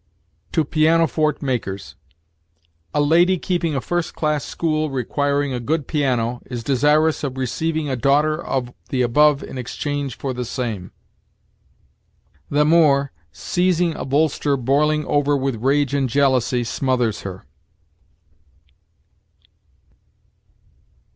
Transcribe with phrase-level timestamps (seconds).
[0.51, 1.93] "TO PIANO FORTE MAKERS.
[2.91, 7.87] A lady keeping a first class school requiring a good piano, is desirous of receiving
[7.87, 10.89] a daughter of the above in exchange for the same."
[12.49, 17.45] "The Moor, seizing a bolster boiling over with rage and jealousy, smothers her."